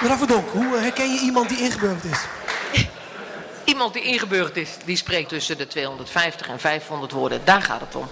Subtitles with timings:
[0.00, 2.26] Mevrouw Verdonk, hoe eh, herken je iemand die ingeburgerd is?
[3.72, 7.40] Iemand die ingeburgerd is, die spreekt tussen de 250 en 500 woorden.
[7.44, 8.08] Daar gaat het om.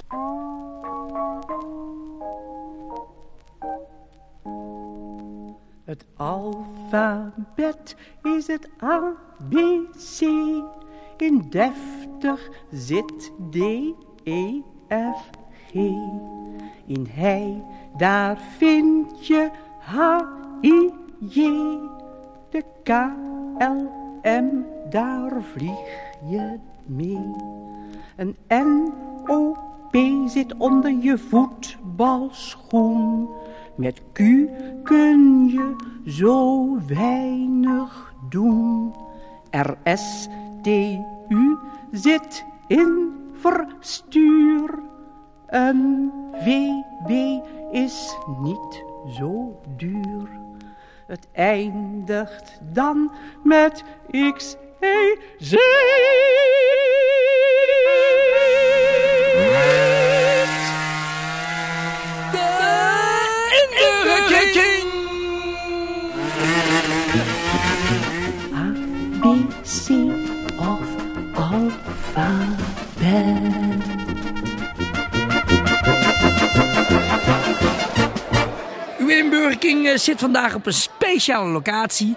[5.85, 10.21] Het alfabet is het ABC.
[11.17, 13.57] In deftig zit D,
[14.25, 15.31] E, F,
[15.71, 15.75] G.
[16.87, 17.63] In hij,
[17.97, 20.21] daar vind je H,
[20.61, 21.41] I, J.
[22.51, 22.89] De K,
[23.59, 23.91] L,
[24.23, 24.47] M,
[24.91, 27.35] daar vlieg je mee.
[28.17, 28.93] Een N,
[29.27, 29.57] O,
[29.91, 33.29] P zit onder je voetbalschoen.
[33.77, 34.19] Met Q
[34.83, 38.95] kun je zo weinig doen.
[39.51, 40.29] R, S,
[40.63, 40.67] T,
[41.29, 41.57] U
[41.91, 44.79] zit in verstuur.
[45.47, 46.13] Een
[46.45, 46.49] B
[47.73, 48.85] is niet
[49.19, 50.29] zo duur.
[51.07, 53.13] Het eindigt dan
[53.43, 53.85] met
[54.35, 55.17] X, E.
[79.87, 82.17] inburgering eh, zit vandaag op een speciale locatie.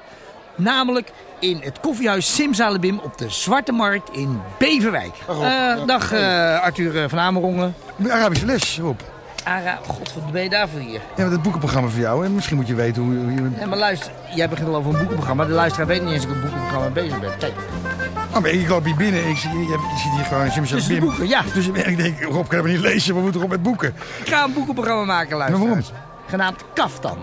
[0.55, 5.13] Namelijk in het koffiehuis Simsalabim op de Zwarte Markt in Beverwijk.
[5.27, 7.75] Eh, dag eh, Arthur van Amerongen.
[7.95, 8.99] De Arabische les, Rob.
[9.43, 11.01] Ara, god, wat ben je daarvoor hier?
[11.15, 12.25] Ja, met het boekenprogramma voor jou.
[12.25, 13.15] En misschien moet je weten hoe...
[13.15, 13.65] hoe je...
[13.67, 15.45] Maar luister, jij begint al over een boekenprogramma.
[15.45, 17.37] De luisteraar weet niet eens dat ik een boekenprogramma bezig ben.
[17.37, 17.53] Kijk,
[18.35, 20.65] Oh, maar ik loop hier binnen en ik zie, je, je ziet hier gewoon Jim
[20.65, 21.41] tussen de boeken, ja.
[21.53, 23.15] Dus ik denk, Rob kan we niet lezen.
[23.15, 23.95] We moeten Rob met boeken.
[24.23, 25.81] Ik ga een boekenprogramma maken, Maar waarom?
[26.27, 27.17] Genaamd Kaftan.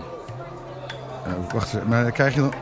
[1.27, 2.53] Eh, wacht, maar krijg je dan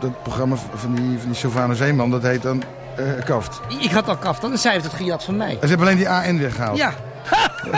[0.00, 2.62] dat, programma van die, van die Sylvana Zeeman, dat heet dan
[2.98, 3.60] uh, Kaft?
[3.80, 5.58] Ik had al Kaft, dan zij heeft het gejat van mij.
[5.60, 6.76] Ze hebben alleen die AN weggehaald?
[6.76, 6.92] Ja.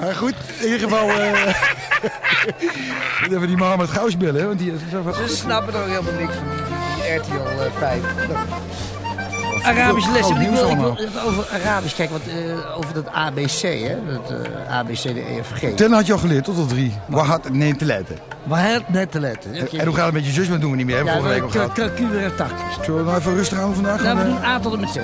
[0.00, 1.08] maar goed, in ieder geval...
[1.08, 1.32] Eh,
[3.22, 5.88] uh, even die mama met gauw bellen, want die is zo Ze snappen er ook
[5.88, 6.46] helemaal niks van,
[7.02, 8.02] die RTL 5.
[9.62, 10.40] Arabisch Arabische lessen.
[10.40, 13.96] Ik wil, ik over Arabisch kijken, want, eh, over dat ABC, hè?
[14.06, 15.74] Dat eh, uh, ABC, de EFG.
[15.74, 16.92] Ten had je al geleerd, tot al drie.
[17.06, 18.16] Waar had net te letten?
[18.42, 19.54] Waar had net te letten?
[19.54, 20.48] En hoe gaat het met je zus?
[20.48, 20.96] Dat doen we niet meer.
[20.96, 22.22] Hebben vorige nou, week al gehad.
[22.22, 22.50] en tak.
[22.82, 24.02] Zullen we nou even rustig aan vandaag?
[24.02, 24.96] Ja, we eh, doen A tot en met Z.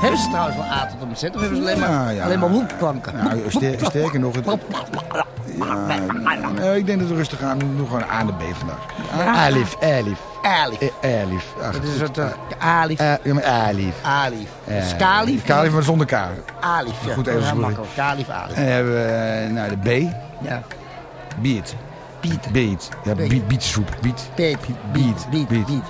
[0.00, 1.22] Hebben ze trouwens wel A tot en met Z?
[1.22, 3.14] Of hebben ze alleen maar, alleen maar hoekplanken?
[3.16, 3.40] Nou,
[3.78, 4.34] sterker nog...
[4.34, 4.46] Het,
[5.66, 5.98] ja,
[6.54, 7.76] nou, ik denk dat we rustig aan doen.
[7.76, 8.78] Doe gewoon A en B vandaag.
[9.28, 10.18] A- Alif, Alif.
[10.42, 10.78] Alif.
[11.00, 11.46] Eh, Alif.
[11.72, 12.20] Dat is het
[12.58, 12.98] Alif.
[12.98, 13.94] Eh, ja, maar Alif.
[14.02, 14.48] Alif.
[14.66, 15.44] Eh, Kalif.
[15.44, 16.12] Kalif, maar zonder K.
[16.60, 17.06] Alif.
[17.06, 17.14] Ja.
[17.14, 17.60] Goed, even Ja, sorry.
[17.60, 17.90] makkelijk.
[17.94, 18.56] Kalif, Alif.
[18.56, 19.76] En dan hebben we eh, nou, de
[20.08, 20.12] B.
[20.44, 20.62] Ja.
[21.40, 21.74] Beat.
[22.20, 22.52] Piet.
[22.52, 22.88] Beat.
[23.04, 23.28] Ja, Beet.
[23.28, 23.96] beat, beetsoep.
[24.00, 24.28] Beat.
[24.34, 24.58] Beat.
[24.92, 25.26] Beat.
[25.30, 25.48] Beat.
[25.66, 25.82] Beat.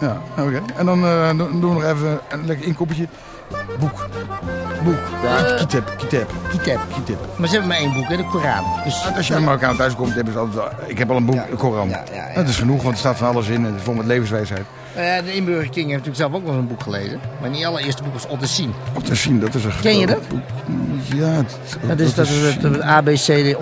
[0.00, 0.62] Ja, oké.
[0.76, 3.06] En dan eh, doen doen we nog even een lekker inkoppertje.
[3.78, 4.06] Boek.
[4.84, 4.98] Boek.
[5.22, 5.94] Ja, kitab.
[5.98, 6.30] Kitab.
[6.50, 6.80] Kitab.
[7.04, 7.26] Kitab.
[7.38, 8.64] Maar ze hebben maar één boek, hè, de Koran.
[8.84, 10.68] Dus Als je bij Marokkaan thuis komt, hebben ze altijd wel...
[10.86, 11.88] Ik heb al een boek, Ja, een Koran.
[11.88, 12.34] ja, ja, ja.
[12.34, 13.54] Dat is genoeg, want er staat van alles in.
[13.54, 14.62] En het is vol met levenswijsheid.
[14.94, 17.20] eh, de Inburger King heeft natuurlijk zelf ook nog een boek gelezen.
[17.40, 18.72] Maar niet allereerste boek was Ottesien.
[18.94, 20.18] Op te zien, dat is een Ken je dat?
[21.14, 23.56] Ja, het, Dat is, dat is het, het ABCD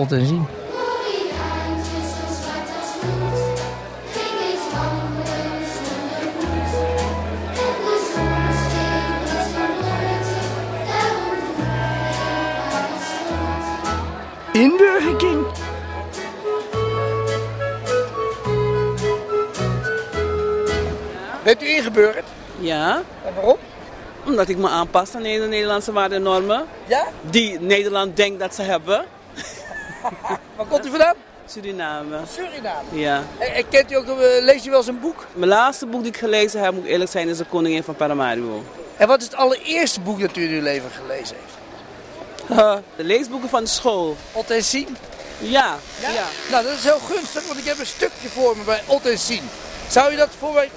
[14.60, 15.46] Inburger King.
[21.42, 22.24] Bent u ingeburgerd?
[22.58, 23.56] Ja, En waarom?
[24.26, 26.66] omdat ik me aanpas aan de Nederlandse waarden en normen.
[26.86, 27.06] Ja?
[27.30, 29.04] Die Nederland denkt dat ze hebben.
[30.56, 31.14] Waar komt u vandaan?
[31.46, 32.16] Suriname.
[32.32, 32.98] Suriname.
[33.00, 33.22] Ja.
[33.38, 35.26] En, en kent u ook, eh, leest u wel eens een boek?
[35.32, 37.94] Mijn laatste boek die ik gelezen heb, moet ik eerlijk zijn, is De Koningin van
[37.94, 38.62] Paramaribo.
[38.96, 41.59] En wat is het allereerste boek dat u in uw leven gelezen heeft?
[42.96, 44.16] De leesboeken van de school.
[44.32, 44.96] Ot en Sien?
[45.38, 45.76] Ja.
[46.00, 46.24] ja.
[46.50, 49.18] Nou, dat is heel gunstig, want ik heb een stukje voor me bij Ot en
[49.18, 49.42] Sien.
[49.88, 50.70] Zou u dat voor mij...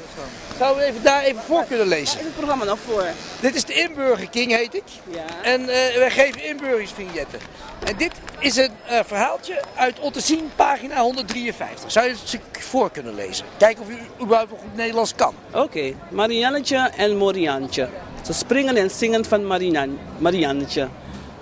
[0.57, 2.19] Zou u even daar even voor kunnen lezen?
[2.19, 3.05] Is het programma nog voor?
[3.39, 4.83] Dit is de Inburger King, heet ik.
[5.09, 5.25] Ja.
[5.43, 7.39] En eh, wij geven inburgeringsvignetten.
[7.83, 11.91] En dit is een eh, verhaaltje uit Ottesien, pagina 153.
[11.91, 13.45] Zou je het stuk voor kunnen lezen?
[13.57, 15.35] Kijken of u überhaupt nog goed Nederlands kan.
[15.51, 17.89] Oké, Mariannetje en Moriantje.
[18.25, 20.87] Ze springen en zingen van Marian Mariannetje.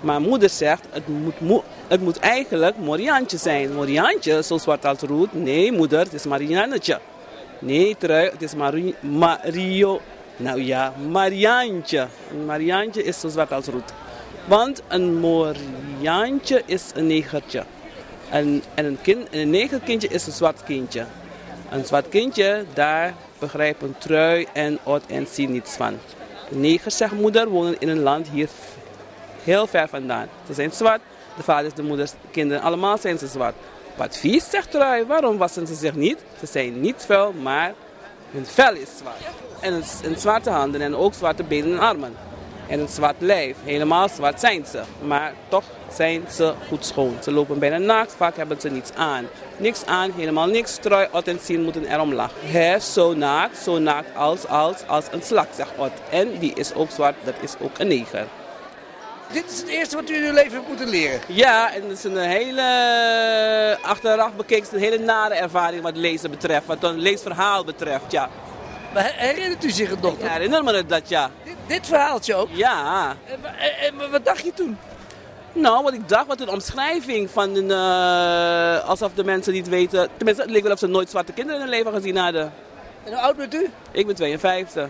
[0.02, 3.72] Maar moeder zegt, het moet, mo- het moet eigenlijk Moriantje zijn.
[3.74, 5.32] Moriantje, zo zwart als roet.
[5.32, 7.00] Nee, moeder, het is Mariannetje.
[7.58, 10.00] Nee, trui, het is Mari Mario.
[10.36, 12.06] Nou ja, Mariantje.
[12.30, 13.92] En Mariantje is zo zwart als roet.
[14.44, 17.64] Want een Moriaantje is een negertje.
[18.30, 21.04] En, en een, kind, en een negerkindje is een zwart kindje.
[21.70, 25.98] Een zwart kindje, daar begrijpt een trui en oud en zie niets van.
[26.48, 28.48] De negers, zegt moeder, wonen in een land hier
[29.44, 30.28] heel ver vandaan.
[30.46, 31.00] Ze zijn zwart,
[31.36, 33.54] de vaders, de moeders, de kinderen, allemaal zijn ze zwart.
[33.96, 36.18] Wat vies, zegt trui, waarom wassen ze zich niet?
[36.40, 37.72] Ze zijn niet vuil, maar
[38.30, 39.16] hun vel is zwart.
[39.60, 42.14] En een zwarte handen en ook zwarte benen en armen.
[42.68, 43.56] En een zwart lijf.
[43.64, 44.82] Helemaal zwart zijn ze.
[45.06, 47.16] Maar toch zijn ze goed schoon.
[47.22, 49.26] Ze lopen bijna naakt, vaak hebben ze niets aan.
[49.56, 50.76] Niks aan, helemaal niks.
[50.76, 52.36] Trui, Ot en Sien moeten erom lachen.
[52.40, 55.90] Hij is zo naakt, zo naakt als, als, als een slak, zegt Ot.
[56.10, 58.26] En die is ook zwart, dat is ook een neger.
[59.32, 61.20] Dit is het eerste wat u in uw leven hebt moeten leren.
[61.26, 66.66] Ja, en het is een hele, achteraf bekeken, een hele nare ervaring wat lezen betreft.
[66.66, 68.28] Wat een leesverhaal betreft, ja.
[68.92, 70.12] Maar herinnert u zich het nog?
[70.12, 71.30] Ik herinner me dat, ja.
[71.44, 72.48] Dit, dit verhaaltje ook?
[72.52, 73.16] Ja.
[73.26, 74.78] En, wa- en- en wat dacht je toen?
[75.52, 80.08] Nou, wat ik dacht, wat een omschrijving van een, eh, alsof de mensen niet weten.
[80.16, 82.52] Tenminste, het leek wel of ze nooit zwarte kinderen in hun leven gezien hadden.
[83.04, 83.70] En hoe oud bent u?
[83.90, 84.88] Ik ben 52.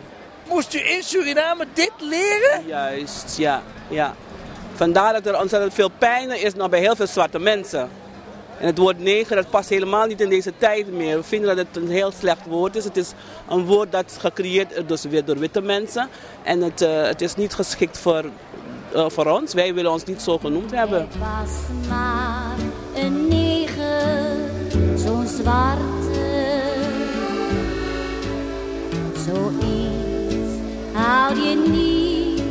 [0.48, 2.66] Moest u in Suriname dit leren?
[2.66, 4.14] Juist, ja, ja.
[4.82, 7.88] Vandaar dat er ontzettend veel pijn is nog bij heel veel zwarte mensen.
[8.58, 11.16] En het woord neger, dat past helemaal niet in deze tijd meer.
[11.16, 12.84] We vinden dat het een heel slecht woord is.
[12.84, 13.12] Het is
[13.48, 16.08] een woord dat gecreëerd is dus weer door witte mensen.
[16.42, 18.24] En het, eh, het is niet geschikt voor,
[18.92, 19.54] eh, voor ons.
[19.54, 21.00] Wij willen ons niet zo genoemd hebben.
[21.00, 22.56] Het was maar
[22.94, 24.36] een neger,
[24.96, 26.60] zo'n zwarte.
[29.26, 30.52] Zoiets
[30.92, 32.42] hou je niet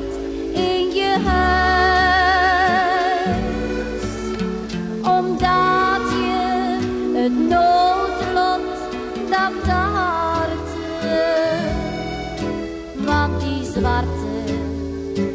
[0.56, 1.91] in je huis,
[13.82, 14.44] zwarte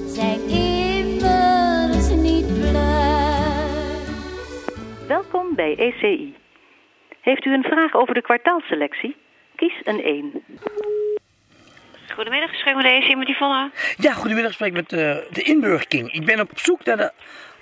[0.06, 4.00] zijn immers niet blij.
[5.06, 6.34] Welkom bij ECI.
[7.20, 9.16] Heeft u een vraag over de kwartaalselectie?
[9.56, 10.44] Kies een 1.
[12.14, 13.70] Goedemiddag, gesprek met de EC met Yvonne.
[13.96, 14.98] Ja, goedemiddag, ik spreek met eh,
[15.30, 16.12] de Inburgking.
[16.12, 17.12] Ik ben op zoek naar de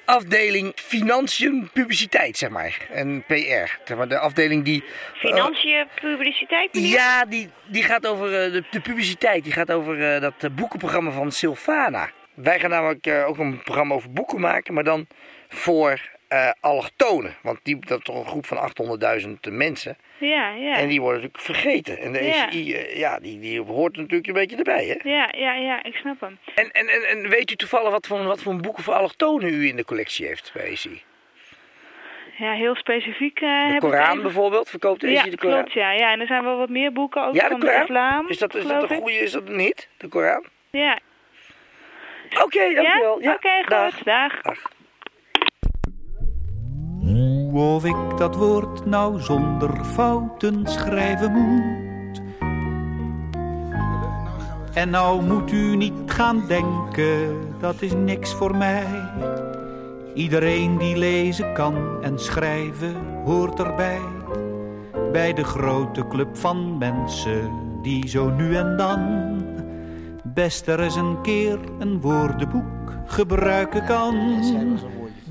[0.04, 2.86] afdeling Financiën Publiciteit, zeg maar.
[2.90, 3.78] En PR.
[3.84, 4.84] Zeg maar, de afdeling die...
[4.84, 6.90] eh, Financiën, publiciteit, meneer?
[6.90, 9.44] ja, die, die gaat over eh, de, de publiciteit.
[9.44, 12.10] Die gaat over eh, dat boekenprogramma van Silvana.
[12.34, 15.06] Wij gaan namelijk ook een programma over boeken maken, maar dan
[15.48, 17.34] voor eh allochtonen.
[17.42, 18.70] Want die, dat is toch een groep van
[19.20, 19.96] 800.000 mensen.
[20.18, 20.76] Ja, ja.
[20.76, 21.98] En die worden natuurlijk vergeten.
[21.98, 22.48] En de Ja.
[22.48, 25.08] ECI, eh, ja, die, die hoort natuurlijk een beetje erbij, hè?
[25.10, 26.38] Ja, ja, ja, ik snap hem.
[26.54, 29.66] En, en, en, en weet u toevallig wat voor, wat voor boeken voor allochtonen u
[29.68, 31.02] in de collectie heeft bij ECI?
[32.38, 35.54] Ja, heel specifiek eh De Koran even- bijvoorbeeld, verkoopt ECI Ja, de Koran?
[35.58, 36.12] klopt, ja, ja.
[36.12, 37.82] En er zijn wel wat meer boeken ook Ja, de van de Koran?
[37.82, 40.44] islam, Is dat, is dat een goede, is dat niet, de Koran?
[40.70, 40.98] Ja.
[42.42, 43.22] Oké, dankjewel.
[43.22, 43.68] Ja, Oké, goed.
[43.70, 43.98] dag.
[44.02, 44.40] Dag.
[47.62, 52.22] Of ik dat woord nou zonder fouten schrijven moet.
[54.74, 58.86] En nou moet u niet gaan denken, dat is niks voor mij.
[60.14, 64.00] Iedereen die lezen kan en schrijven hoort erbij.
[65.12, 67.50] Bij de grote club van mensen
[67.82, 69.32] die zo nu en dan
[70.22, 74.14] best er eens een keer een woordenboek gebruiken kan.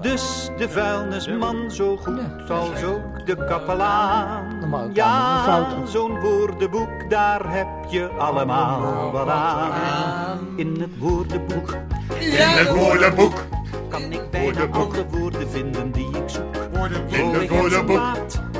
[0.04, 4.92] Dus de vuilnisman zo goed als ook de kapelaan.
[4.94, 10.40] Ja, zo'n woordenboek, daar heb je allemaal wat aan.
[10.56, 11.76] In het woordenboek,
[12.20, 13.34] In het woordenboek.
[13.90, 16.56] kan ik bijna alle woorden vinden die ik zoek.
[17.08, 18.02] In het woordenboek.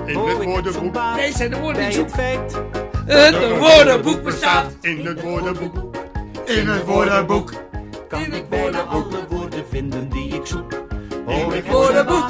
[0.06, 1.16] In het woordenboek.
[1.16, 2.62] Nee, zijn de woorden die feit
[3.06, 4.66] Het woordenboek bestaat.
[4.82, 5.76] In het woordenboek.
[6.46, 7.52] In het woordenboek.
[8.08, 10.83] kan ik bijna alle woorden vinden die ik zoek.
[11.26, 12.30] Oh, ik heb zo'n woordenboek.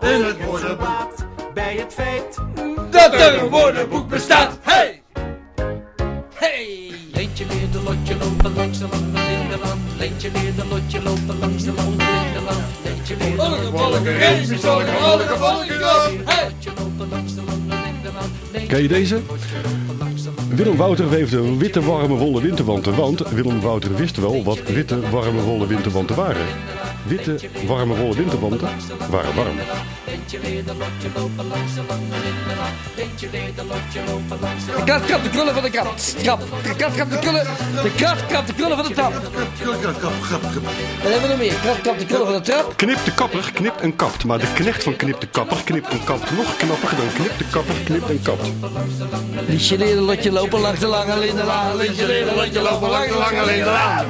[0.00, 0.78] Oh, het woordenboek.
[0.78, 1.26] baat.
[1.54, 2.38] Bij het feit
[2.90, 4.58] Dat er een woordenboek bestaat.
[4.62, 5.02] Hey!
[6.34, 6.90] Hey!
[7.12, 9.80] Leentje weer de lotje lopen langs de lange lindenland.
[9.98, 12.64] Leentje weer de lotje lopen langs de lange lindenland.
[12.84, 13.70] Leentje weer de lotje
[16.78, 18.66] lopen langs de lange lindenland.
[18.68, 19.20] Ken je deze?
[20.48, 22.96] Willem Wouter weefde witte, warme, wollen winterwanten.
[22.96, 26.46] Want Willem Wouter wist wel wat witte, warme, wollen winterwanten waren.
[27.08, 28.68] Witte, warme, wollen winterwanten
[29.10, 29.56] waren warm.
[34.76, 36.14] De kat krabt de krullen van de kat.
[36.22, 36.40] Krap.
[36.62, 37.46] De kat krabt de krullen.
[37.82, 39.12] De kat krabt de krullen van de trap.
[39.12, 39.22] Wat
[41.02, 41.54] hebben we nog meer?
[41.64, 42.76] Kat krabt de krullen van de trap.
[42.76, 44.24] Knip de kapper knipt en kapt.
[44.24, 47.44] Maar de knecht van knip de kapper knipt en kapt nog knapper dan knip de
[47.50, 48.48] kapper knipt en kapt.
[49.46, 51.76] Liesje leerde lotje lopen langs de lange lindenlaan.
[51.76, 54.06] Liesje leerde lotje lopen langs de lange lindenlaan.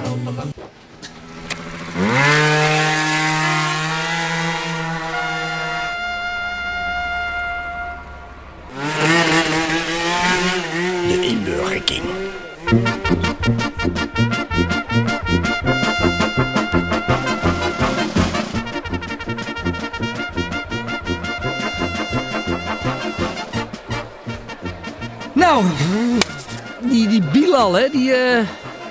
[27.72, 28.46] Die Bilal, hè, die, eh,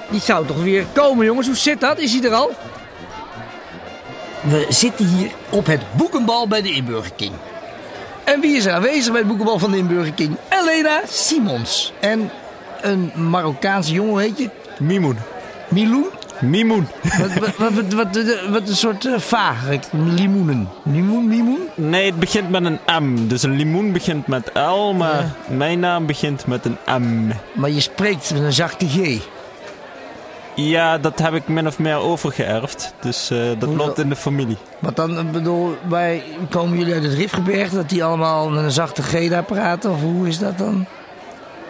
[0.09, 1.47] die zou toch weer komen, jongens.
[1.47, 1.99] Hoe zit dat?
[1.99, 2.51] Is hij er al?
[4.41, 7.33] We zitten hier op het boekenbal bij de Inburger King.
[8.23, 10.37] En wie is er aanwezig bij het boekenbal van de Inburger King?
[10.49, 11.93] Elena Simons.
[11.99, 12.31] En
[12.81, 14.49] een Marokkaanse jongen, weet je?
[14.79, 15.17] Mimoen.
[15.69, 16.05] Miloen?
[16.39, 16.87] Mimoen.
[17.17, 19.63] Wat, wat, wat, wat, wat, wat een soort uh, vaag.
[19.91, 20.69] Limoenen.
[20.83, 21.06] Limoen?
[21.89, 23.27] Nee, het begint met een M.
[23.27, 27.31] Dus een limoen begint met L, maar mijn naam begint met een M.
[27.51, 29.19] Maar je spreekt met een zachte G.
[30.55, 32.93] Ja, dat heb ik min of meer overgeërfd.
[33.01, 34.57] Dus eh, dat loopt in de familie.
[34.79, 38.71] Wat dan, ik bedoel, wij komen jullie uit het Rifgebergte, dat die allemaal met een
[38.71, 39.91] zachte G daar praten?
[39.91, 40.85] Of hoe is dat dan?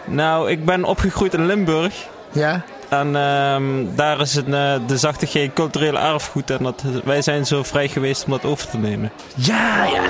[0.05, 2.07] Nou, ik ben opgegroeid in Limburg.
[2.31, 2.63] Ja?
[2.89, 6.49] En ehm, daar is het, eh, de zachte G culturele erfgoed.
[6.49, 9.11] En dat, wij zijn zo vrij geweest om dat over te nemen.
[9.35, 10.03] Ja, ja.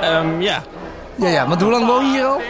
[0.00, 0.62] Ehm, ja.
[1.14, 2.40] Ja, ja, maar hoe lang woon je hier al?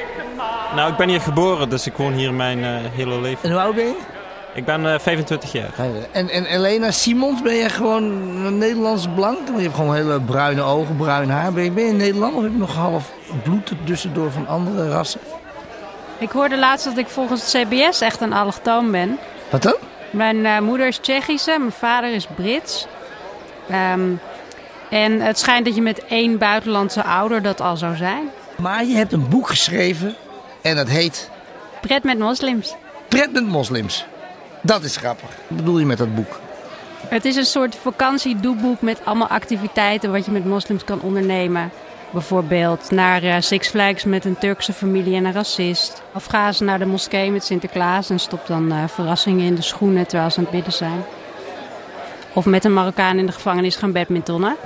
[0.74, 3.42] Nou, ik ben hier geboren, dus ik woon hier mijn eh, hele leven.
[3.42, 3.96] En hoe oud ben je?
[4.54, 5.70] Ik ben eh, 25 jaar.
[6.12, 8.02] En, en Elena Simons, ben je gewoon
[8.44, 9.38] een Nederlands blank?
[9.46, 11.52] Want je hebt gewoon hele bruine ogen, bruin haar.
[11.52, 15.20] Ben je, ben je Nederlander of heb je nog half bloed tussendoor van andere rassen?
[16.18, 19.18] Ik hoorde laatst dat ik volgens het CBS echt een allochtoon ben.
[19.50, 19.76] Wat dan?
[20.10, 22.86] Mijn eh, moeder is Tsjechische, mijn vader is Brits.
[23.68, 24.10] Ehm,
[24.90, 28.30] en het schijnt dat je met één buitenlandse ouder dat al zou zijn.
[28.56, 30.14] Maar je hebt een boek geschreven
[30.62, 31.30] en dat heet...
[31.80, 32.74] Pret met moslims.
[33.08, 34.06] Pret met moslims.
[34.62, 35.28] Dat is grappig.
[35.48, 36.40] Wat bedoel je met dat boek?
[37.08, 41.70] Het is een soort vakantiedoeboek met allemaal activiteiten wat je met moslims kan ondernemen.
[42.10, 46.02] Bijvoorbeeld naar eh, Six Flags met een Turkse familie en een racist.
[46.14, 49.62] Of ga ze naar de moskee met Sinterklaas en stop dan eh, verrassingen in de
[49.62, 51.04] schoenen terwijl ze aan het bidden zijn.
[52.32, 54.56] Of met een Marokkaan in de gevangenis gaan badmintonnen.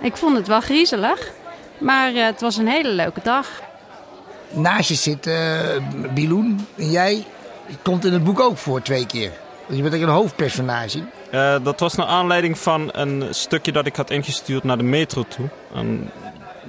[0.00, 1.30] Ik vond het wel griezelig,
[1.78, 3.48] maar eh, het was een hele leuke dag.
[4.50, 5.60] Naast je zit uh,
[6.14, 7.26] Biloen en jij
[7.82, 9.32] komt in het boek ook voor twee keer.
[9.68, 11.02] Je bent een hoofdpersonage.
[11.32, 15.24] Uh, dat was naar aanleiding van een stukje dat ik had ingestuurd naar de metro
[15.28, 15.48] toe.
[15.74, 16.10] En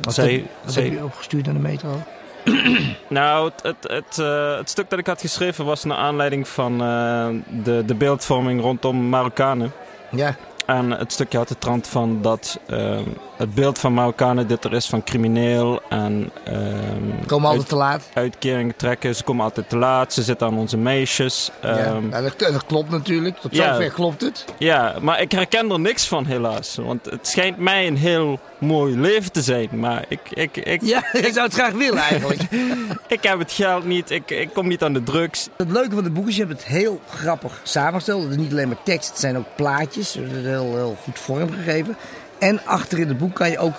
[0.02, 0.84] wat zij, heb, wat zij...
[0.84, 2.02] heb je opgestuurd naar de metro?
[3.08, 6.74] nou, het, het, het, uh, het, stuk dat ik had geschreven was naar aanleiding van
[6.82, 7.28] uh,
[7.64, 9.72] de, de beeldvorming rondom Marokkanen.
[10.12, 10.36] Ja.
[10.66, 13.00] En het stukje had de trant van dat uh,
[13.38, 16.32] het beeld van Marokkanen dit er is van crimineel en...
[16.48, 18.10] Um, komen altijd te laat.
[18.14, 21.52] Uitkeringen trekken, ze komen altijd te laat, ze zitten aan onze meisjes.
[21.66, 24.46] Um, ja, ja dat, dat, klopt natuurlijk, tot ja, zover klopt het.
[24.58, 26.76] Ja, maar ik herken er niks van helaas.
[26.76, 30.20] Want het schijnt mij een heel mooi leven te zijn, maar ik...
[30.30, 32.42] ik, ik ja, je zou het graag willen eigenlijk.
[33.08, 35.50] ik heb het geld niet, ik, ik kom niet aan de drugs.
[35.58, 38.22] Het leuke van het boek is, je hebt het heel grappig samengesteld.
[38.24, 40.14] Het is niet alleen maar tekst, het zijn ook plaatjes.
[40.14, 41.98] Het is heel, heel goed vormgegeven.
[42.40, 43.74] En achter in het boek kan je ook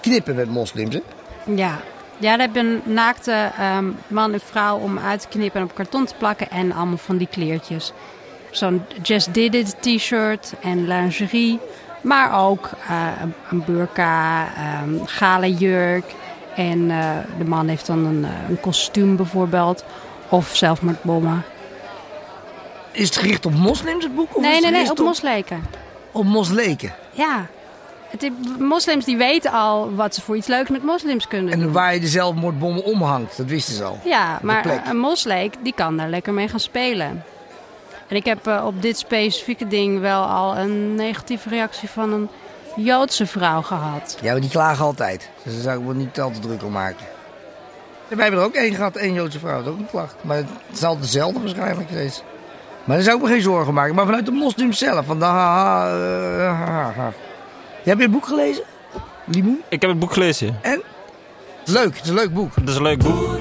[0.00, 1.00] knippen met moslims, hè?
[1.44, 1.80] Ja.
[2.18, 5.66] Ja, daar heb je een naakte um, man en vrouw om uit te knippen en
[5.66, 6.50] op karton te plakken.
[6.50, 7.92] En allemaal van die kleertjes.
[8.50, 11.60] Zo'n Just Did It t-shirt en lingerie.
[12.00, 13.06] Maar ook uh,
[13.50, 14.46] een burka,
[14.82, 16.04] um, gale jurk.
[16.56, 19.84] En uh, de man heeft dan een, een kostuum bijvoorbeeld.
[20.28, 21.42] Of zelfmoordbommen.
[22.90, 24.36] Is het gericht op moslims, het boek?
[24.36, 25.64] Of nee, nee, nee, op mosleken.
[26.12, 26.94] Op mosleken?
[27.10, 27.46] Ja.
[28.18, 31.72] Het, moslims die weten al wat ze voor iets leuks met moslims kunnen en doen.
[31.72, 33.98] waar je de zelfmoordbommen omhangt, dat wisten ze al.
[34.04, 37.24] Ja, maar een mosleek die kan daar lekker mee gaan spelen.
[38.08, 42.28] En ik heb uh, op dit specifieke ding wel al een negatieve reactie van een
[42.76, 44.18] Joodse vrouw gehad.
[44.22, 45.30] Ja, maar die klagen altijd.
[45.42, 47.06] Dus daar zou ik me niet al te druk om maken.
[48.08, 50.14] En wij hebben er ook één gehad, één Joodse vrouw, dat ook een klacht.
[50.20, 52.22] Maar het is altijd dezelfde waarschijnlijk steeds.
[52.84, 53.94] Maar daar zou ik me geen zorgen maken.
[53.94, 55.06] Maar vanuit de moslims zelf.
[55.06, 57.12] Van de ha, ha, uh, ha, ha.
[57.82, 58.64] Heb je het boek gelezen?
[59.24, 59.62] Limoen?
[59.68, 60.58] Ik heb het boek gelezen.
[60.62, 60.82] En?
[61.64, 62.54] Leuk, het is een leuk boek.
[62.54, 63.40] Het is een leuk boek.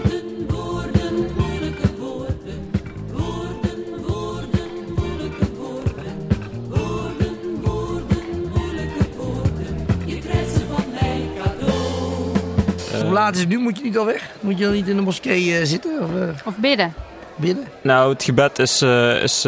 [13.01, 13.57] Hoe laat is het nu?
[13.57, 14.29] Moet je niet al weg?
[14.39, 16.01] Moet je dan niet in de moskee uh, zitten?
[16.01, 16.93] Of, uh, of bidden?
[17.41, 17.67] Bidden?
[17.81, 19.43] Nou, het gebed is, uh, is,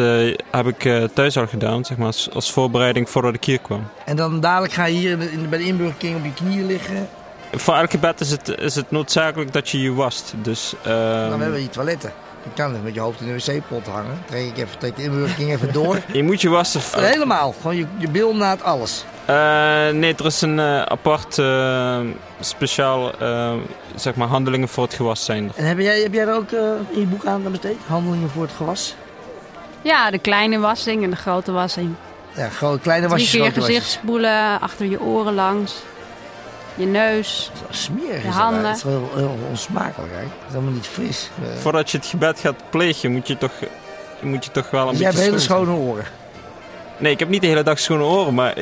[0.50, 3.86] heb ik thuis al gedaan, zeg maar, als, als, voorbereiding voordat ik hier kwam.
[4.04, 6.24] En dan dadelijk ga je hier in de, in de, bij de Inburger King op
[6.24, 7.08] je knieën liggen?
[7.52, 10.34] Voor elk gebed is het, is het noodzakelijk dat je je wast.
[10.42, 12.12] Dus, dan hebben we die toiletten.
[12.44, 14.22] Je kan dus met je hoofd in de wc-pot hangen.
[14.24, 16.00] Trek ik even, trek de Inburger King even door.
[16.12, 16.80] je moet je wassen.
[17.02, 19.04] Helemaal, gewoon je, je bilnaad, alles.
[19.30, 22.00] Uh, nee, er is een uh, apart uh,
[22.40, 23.12] speciaal
[23.94, 25.52] zeg maar handelingen voor het gewas zijn.
[25.56, 26.52] En heb jij, heb jij er ook
[26.90, 27.76] in je boek aan besteed?
[27.86, 28.94] Handelingen voor het gewas?
[29.82, 31.94] Ja, de kleine wassing en de grote wassing.
[32.36, 35.74] Ja, gewoon kleine Drie wasjes, keer je grote gezicht spoelen, achter je oren langs.
[36.74, 37.50] Je neus.
[37.70, 38.62] Smerig Je is handen.
[38.62, 40.18] Dat, is wel heel onsmakelijk, hè?
[40.18, 41.30] Het is helemaal niet fris.
[41.42, 43.52] Eh, Voordat je het gebed gaat plegen, moet je toch,
[44.20, 46.04] moet je toch wel een Dus jij hebt beetje hele schoon schone oren.
[46.94, 47.02] Zijn.
[47.02, 48.54] Nee, ik heb niet de hele dag schone oren, maar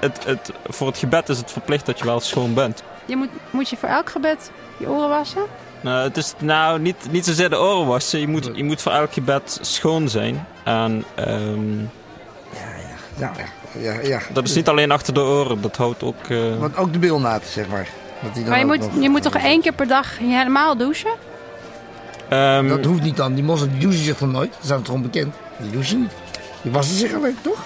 [0.00, 2.82] het, het, voor het gebed is het verplicht dat je wel schoon bent.
[3.04, 5.42] Je moet, moet je voor elk gebed je oren wassen?
[5.80, 8.20] Nou, het is nou niet, niet zozeer de oren wassen.
[8.20, 10.46] Je moet, je moet voor elk gebed schoon zijn.
[10.64, 14.20] En ehm, Nou ja, ja, ja.
[14.32, 16.28] dat is niet alleen achter de oren, dat houdt ook...
[16.28, 17.88] eh, Want ook de bilnaad, zeg maar.
[18.22, 20.76] Dat die dan Maar je moet, nog- je moet toch één keer per dag helemaal
[20.76, 21.10] douchen?
[22.28, 23.34] ehm, Dat hoeft niet dan.
[23.34, 24.52] Die die douchen zich van nooit.
[24.52, 25.34] Dat is dan gewoon bekend.
[25.58, 26.12] Die douchen niet.
[26.62, 27.64] Die wassen zich alleen, toch?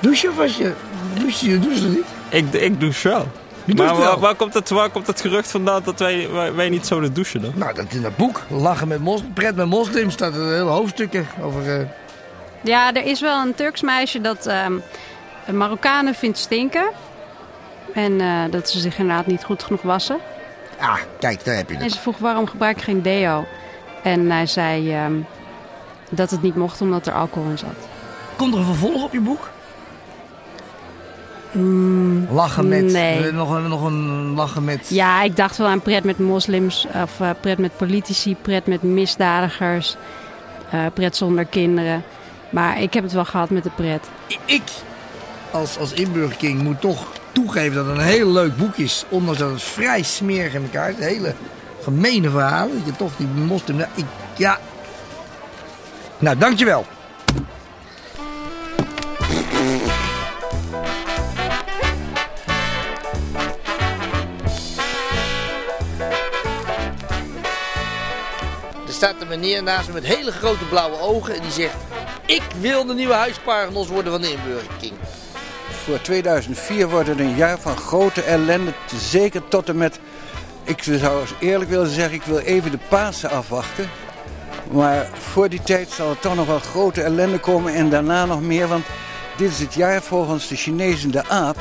[0.00, 0.72] Douchen of was je...
[1.18, 2.04] Douchen, je doucht toch niet?
[2.28, 3.26] ik, ik douche wel.
[3.64, 6.54] Je maar doucht waar, waar, komt het, waar komt het gerucht vandaan dat wij, wij,
[6.54, 7.52] wij niet zouden douchen dan?
[7.54, 8.40] Nou, dat in dat boek.
[8.48, 10.12] Lachen met mos, pret met moslims.
[10.12, 11.80] staat er hele hoofdstukken over...
[11.80, 11.86] eh,
[12.60, 14.72] Ja, er is wel een Turks meisje dat ehm
[15.52, 16.90] Marokkanen vindt stinken.
[17.94, 20.18] En eh, dat ze zich inderdaad niet goed genoeg wassen.
[20.78, 21.92] Ah, kijk, daar heb je En het.
[21.92, 23.44] ze vroeg waarom gebruik je geen deo?
[24.02, 25.12] En hij zei ehm,
[26.10, 27.88] dat het niet mocht omdat er alcohol in zat.
[28.36, 29.50] Komt er een vervolg op je boek?
[32.30, 32.84] Lachen met...
[32.84, 33.32] nee.
[33.32, 34.88] nog, een, nog een lachen met...
[34.88, 38.82] Ja, ik dacht wel aan pret met moslims, of eh, pret met politici, pret met
[38.82, 39.96] misdadigers,
[40.70, 42.02] eh, pret zonder kinderen.
[42.50, 44.08] Maar ik heb het wel gehad met de pret.
[44.44, 44.62] Ik,
[45.50, 49.04] als, als inburgerking, moet toch toegeven dat het een heel leuk boek is.
[49.08, 50.96] Ondanks dat het vrij smerig in elkaar is.
[50.98, 51.34] Hele
[51.82, 52.76] gemene verhalen.
[52.76, 53.80] Dat je toch die moslim...
[53.94, 54.04] Ik,
[54.36, 54.58] ja.
[56.18, 56.86] Nou, dankjewel.
[69.30, 71.74] Er een meneer naast me met hele grote blauwe ogen en die zegt...
[72.26, 74.92] Ik wil de nieuwe huisparagnos worden van de inburgerking.
[75.84, 78.72] Voor 2004 wordt het een jaar van grote ellende.
[78.96, 80.00] Zeker tot en met.
[80.64, 83.90] Ik zou eerlijk willen zeggen, ik wil even de Pasen afwachten.
[84.70, 88.42] Maar voor die tijd zal er toch nog wel grote ellende komen en daarna nog
[88.42, 88.68] meer.
[88.68, 88.84] Want
[89.36, 91.56] dit is het jaar volgens de Chinezen de aap.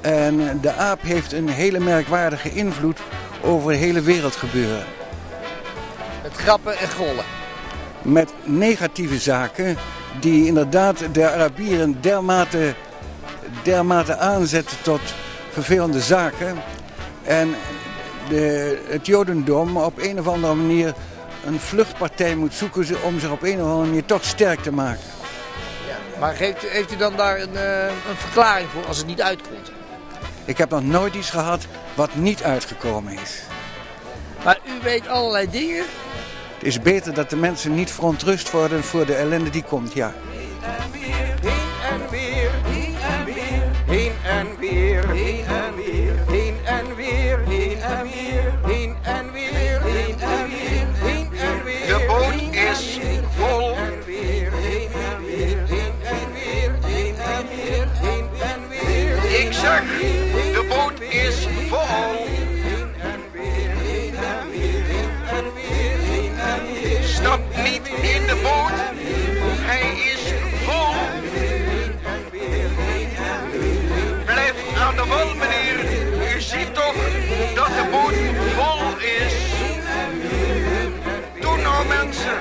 [0.00, 2.98] En de aap heeft een hele merkwaardige invloed
[3.42, 5.01] over het hele wereldgebeuren.
[6.32, 7.24] Met grappen en gollen.
[8.02, 9.76] met negatieve zaken
[10.20, 12.74] die inderdaad de Arabieren dermate,
[13.62, 15.00] dermate aanzetten tot
[15.50, 16.62] vervelende zaken.
[17.22, 17.54] En
[18.28, 20.94] de, het Jodendom op een of andere manier
[21.46, 25.04] een vluchtpartij moet zoeken om zich op een of andere manier toch sterk te maken.
[26.18, 29.22] Maar geeft, u- heeft u dan daar een, eh, een verklaring voor als het niet
[29.22, 29.72] uitkomt?
[30.44, 33.40] Ik heb nog nooit iets gehad wat niet uitgekomen is.
[34.44, 35.84] Maar u weet allerlei dingen.
[36.62, 40.14] Het is beter dat de mensen niet verontrust worden voor de ellende die komt, ja.
[68.00, 68.72] In de boot,
[69.60, 70.32] hij is
[70.64, 70.94] vol.
[74.24, 75.78] Blijf aan de wal, meneer.
[76.36, 76.94] U ziet toch
[77.54, 78.14] dat de boot
[78.56, 79.34] vol is.
[81.40, 82.38] Doe nou, mensen.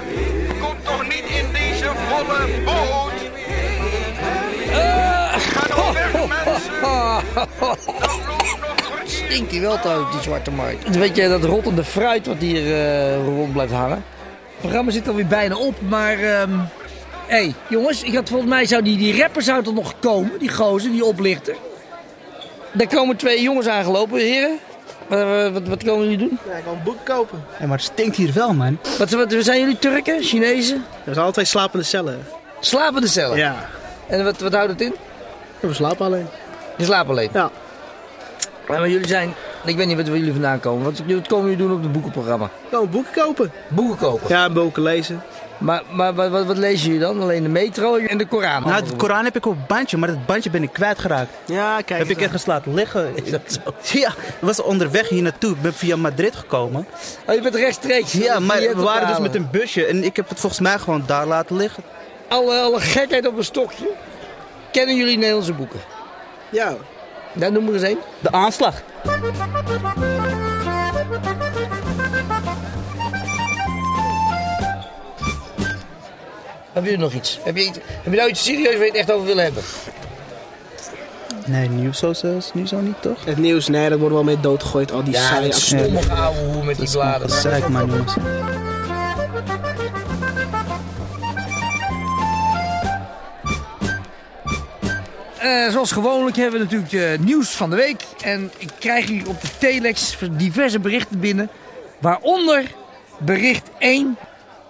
[0.62, 3.30] Kom toch niet in deze volle boot.
[5.42, 6.12] Ga nou weg,
[9.06, 10.96] Stinkt hij wel trouwens, die zwarte markt.
[10.96, 14.04] Weet je, dat rottende fruit wat hier eh, rond blijft hangen.
[14.62, 16.19] Het programma zit alweer bijna op, maar...
[16.19, 16.60] ehm
[17.32, 20.39] Hé, hey, jongens, ik had, volgens mij zou die, die rapper zou toch nog komen,
[20.39, 21.56] die gozer, die oplichter.
[22.71, 24.60] Daar komen twee jongens aangelopen, heren.
[25.08, 26.39] Wat, wat, wat komen jullie doen?
[26.47, 27.43] Ja, ik wil een boek kopen.
[27.60, 28.78] Ja, maar het stinkt hier wel, man.
[28.97, 30.86] Wat, wat zijn jullie Turken, Chinezen?
[31.04, 32.26] We zijn altijd slapende cellen.
[32.60, 33.38] Slapende cellen?
[33.38, 33.69] Ja.
[34.08, 34.95] En wat, wat houdt het in?
[35.60, 36.28] We slapen alleen.
[36.78, 37.30] Je slaapt alleen?
[37.34, 37.52] Ja.
[38.67, 39.34] Maar jullie zijn...
[39.65, 40.84] Ik weet niet wat waar jullie vandaan komen.
[40.84, 42.50] Wat, wat komen jullie doen op het boekenprogramma?
[42.69, 43.52] Gewoon boeken kopen.
[43.67, 44.30] Boeken kopen?
[44.30, 45.24] Ja, boeken lezen.
[45.58, 47.21] Maar, maar wat, wat, wat lezen jullie dan?
[47.21, 48.63] Alleen de metro en de Koran?
[48.63, 51.30] Nou, de Koran heb ik op een bandje, maar dat bandje ben ik kwijtgeraakt.
[51.45, 52.00] Ja, kijk.
[52.00, 53.12] Heb ik ergens laten liggen.
[53.24, 53.74] Is dat zo?
[54.00, 55.52] Ja, ik was onderweg hier naartoe.
[55.52, 56.88] Ik ben via Madrid gekomen.
[57.28, 58.12] Oh, je bent rechtstreeks?
[58.12, 61.04] Ja, maar we waren dus met een busje en ik heb het volgens mij gewoon
[61.06, 61.84] daar laten liggen.
[62.28, 63.89] Alle, alle gekheid op een stokje.
[64.71, 65.80] Kennen jullie Nederlandse boeken?
[66.50, 66.76] Ja.
[67.34, 68.00] Dan noem er eens één.
[68.19, 68.82] De aanslag.
[76.74, 77.40] Heb je nog iets?
[77.44, 79.64] Heb je, iets- heb je nou iets serieus waar je het echt over wil hebben?
[81.46, 83.26] Nee, nieuws zo, zo, nu zo niet, toch?
[83.26, 84.92] Het nieuws, nee, dat wordt wel mee doodgegooid.
[84.92, 87.30] Al die Ja, saaie dat stomme ouwe hoe met die bladen.
[87.30, 88.14] Zeik maar, jongens.
[95.52, 98.04] Eh, zoals gewoonlijk hebben we natuurlijk eh, nieuws van de week.
[98.24, 101.50] En ik krijg hier op de telex diverse berichten binnen.
[102.00, 102.64] Waaronder
[103.20, 104.18] bericht 1.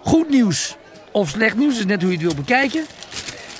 [0.02, 0.76] Goed nieuws
[1.10, 2.84] of slecht nieuws, is net hoe je het wil bekijken.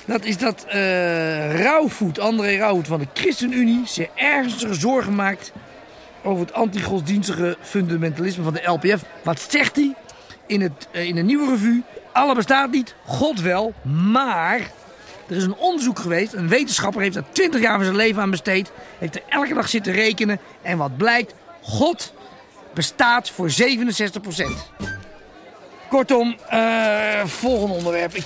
[0.05, 3.81] Dat is dat eh Rauwvoet, André Rauwvoet van de ChristenUnie...
[3.85, 5.51] zich ernstige zorgen maakt
[6.23, 9.03] over het antigodsdienstige fundamentalisme van de LPF.
[9.23, 9.95] Wat zegt hij
[10.47, 11.83] in, het, in de nieuwe revue?
[12.13, 13.73] Alle bestaat niet, God wel,
[14.11, 14.61] maar...
[15.27, 18.31] Er is een onderzoek geweest, een wetenschapper heeft er 20 jaar van zijn leven aan
[18.31, 18.71] besteed.
[18.97, 20.39] Heeft er elke dag zitten rekenen.
[20.61, 22.13] En wat blijkt, God
[22.73, 24.71] bestaat voor 67%
[25.93, 28.13] Kortom, eh, volgende onderwerp.
[28.13, 28.23] Eh,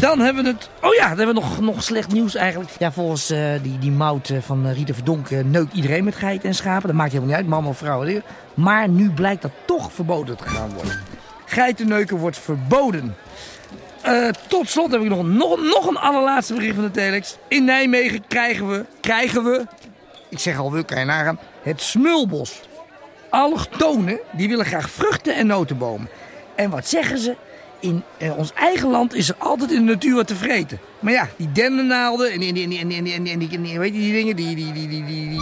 [0.00, 0.68] dan hebben we het...
[0.82, 2.70] Oh ja, dan hebben we nog, nog slecht nieuws eigenlijk.
[2.78, 6.54] Ja, volgens eh, die, die mout van Rita Verdonk eh, neukt iedereen met geiten en
[6.54, 6.86] schapen.
[6.86, 8.04] Dat maakt helemaal niet uit, man of vrouw.
[8.54, 11.00] Maar nu blijkt dat toch verboden te gaan worden.
[11.44, 13.16] Geitenneuken wordt verboden.
[14.02, 17.36] Eh, tot slot heb ik nog, nog, nog een allerlaatste bericht van de telex.
[17.48, 19.66] In Nijmegen krijgen we, krijgen we,
[20.28, 22.60] ik zeg al, we kan je nagaan, het smulbos.
[23.30, 26.08] Allochtonen, die willen graag vruchten en notenbomen.
[26.54, 27.36] En wat zeggen ze?
[27.80, 30.80] In eh, ons eigen land is er altijd in de natuur wat te vreten.
[30.98, 34.12] Maar ja, die dennennaalden en die, en die, die, die, die, die, weet je die
[34.12, 35.40] dingen, die, die, die, die, die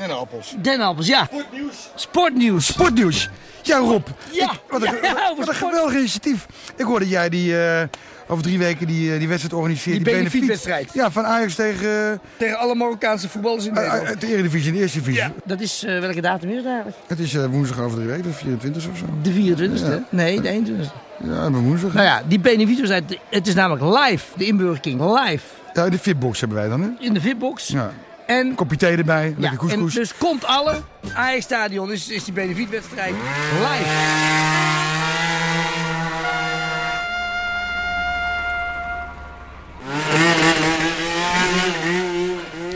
[0.00, 0.54] Dennenappels.
[0.58, 1.24] dennenappels, ja.
[1.30, 1.88] Sportnieuws.
[1.94, 2.66] Sportnieuws.
[2.66, 3.28] Sportnieuws.
[3.62, 4.06] Ja, Rob.
[4.32, 6.46] Ja, Ik- wat een, ja, ja, wat een geweldig initiatief.
[6.76, 7.82] Ik hoorde jij die eh,
[8.28, 10.04] over drie weken die, eh, die wedstrijd organiseert.
[10.04, 10.90] Die benefietwedstrijd.
[10.92, 14.02] Ja, van Ajax tegen eh, Tegen alle Marokkaanse voetballers in Nederland.
[14.02, 15.24] eh, de Eredivisie en de Eerste Divisie.
[15.44, 16.96] Dat is, eh, welke datum is het eigenlijk?
[17.06, 19.04] Het is eh, woensdag over drie weken, de 24 of zo.
[19.22, 19.90] De 24e?
[19.90, 20.04] Ja.
[20.08, 20.92] Nee, de 21e.
[21.24, 21.92] Ja, bij woensdag.
[21.92, 24.24] Nou ja, die benefietwedstrijd, het is namelijk live.
[24.36, 25.44] De inburgering live.
[25.72, 26.88] Ja, de fitbox hebben wij dan, hè?
[26.98, 27.68] In de Fitbox.
[27.68, 27.92] Ja.
[28.30, 29.94] En, Kopje thee erbij, ja, lekker en couscous.
[29.94, 30.80] dus komt alle.
[31.14, 33.14] Ajax Stadion is, is die benefietwedstrijd
[33.58, 33.88] live.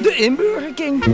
[0.03, 1.05] De inburgering.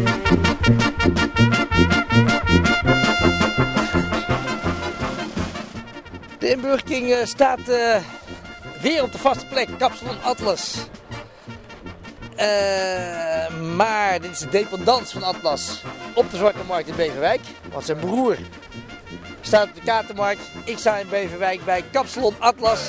[6.39, 7.97] De inburgering eh, staat eh,
[8.83, 10.89] weer op de vaste plek, Kapsalon Atlas.
[12.41, 15.83] Eh, maar dit is de dependance van Atlas
[16.15, 17.41] op de Zwarte Markt in Beverwijk.
[17.73, 18.37] Want zijn broer
[19.41, 20.41] staat op de Katermarkt.
[20.65, 22.81] Ik sta in Beverwijk bij Kapsalon Atlas.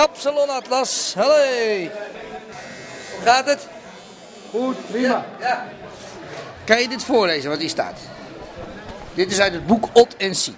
[0.00, 1.14] Kapsalon Atlas.
[1.14, 1.34] Hallo.
[1.36, 1.90] Hoe
[3.24, 3.68] gaat het?
[4.50, 5.26] Goed, prima.
[5.40, 5.68] Ja,
[6.64, 7.98] Kan je dit voorlezen wat hier staat?
[9.14, 10.56] Dit is uit het boek Ot en Sien.